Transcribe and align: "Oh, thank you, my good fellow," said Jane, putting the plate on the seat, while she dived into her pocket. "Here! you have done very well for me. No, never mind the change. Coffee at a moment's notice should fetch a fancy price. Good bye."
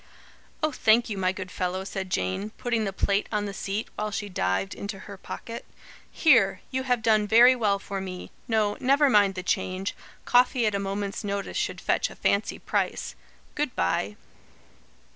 "Oh, 0.63 0.71
thank 0.71 1.11
you, 1.11 1.17
my 1.19 1.31
good 1.31 1.51
fellow," 1.51 1.83
said 1.83 2.09
Jane, 2.09 2.49
putting 2.57 2.85
the 2.85 2.91
plate 2.91 3.29
on 3.31 3.45
the 3.45 3.53
seat, 3.53 3.87
while 3.95 4.09
she 4.09 4.29
dived 4.29 4.73
into 4.73 4.97
her 5.05 5.15
pocket. 5.15 5.63
"Here! 6.09 6.61
you 6.71 6.81
have 6.89 7.03
done 7.03 7.27
very 7.27 7.55
well 7.55 7.77
for 7.77 8.01
me. 8.01 8.31
No, 8.47 8.77
never 8.79 9.11
mind 9.11 9.35
the 9.35 9.43
change. 9.43 9.93
Coffee 10.25 10.65
at 10.65 10.73
a 10.73 10.79
moment's 10.79 11.23
notice 11.23 11.55
should 11.55 11.79
fetch 11.79 12.09
a 12.09 12.15
fancy 12.15 12.57
price. 12.57 13.13
Good 13.53 13.75
bye." 13.75 14.15